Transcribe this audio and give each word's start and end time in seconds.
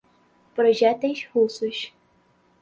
projéteis 0.55 1.27
russos 1.31 1.93